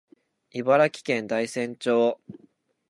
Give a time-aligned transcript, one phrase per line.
[0.51, 2.17] 茨城県大洗町